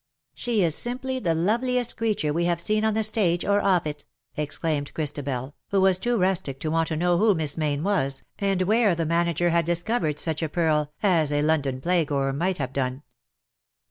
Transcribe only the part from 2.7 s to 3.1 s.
on the